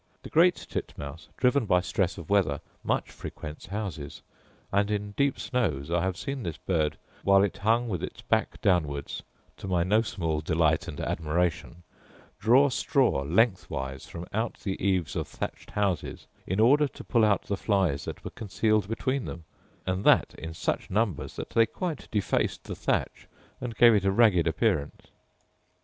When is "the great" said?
0.23-0.55